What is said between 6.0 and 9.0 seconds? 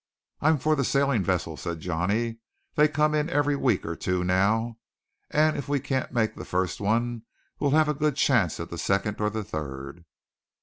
make the first one, we'll have a good chance at the